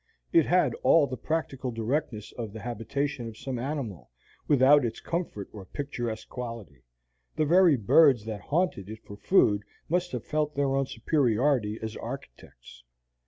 [0.33, 4.09] It had all the practical directness of the habitation of some animal,
[4.47, 6.81] without its comfort or picturesque quality;
[7.35, 11.95] the very birds that haunted it for food must have felt their own superiority as
[11.95, 12.81] architects.